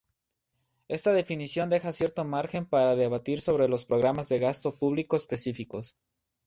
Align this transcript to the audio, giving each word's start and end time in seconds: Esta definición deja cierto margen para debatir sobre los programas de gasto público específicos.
Esta 0.87 1.13
definición 1.13 1.69
deja 1.69 1.91
cierto 1.91 2.23
margen 2.25 2.65
para 2.65 2.95
debatir 2.95 3.39
sobre 3.39 3.67
los 3.69 3.85
programas 3.85 4.29
de 4.29 4.39
gasto 4.39 4.75
público 4.79 5.15
específicos. 5.15 5.95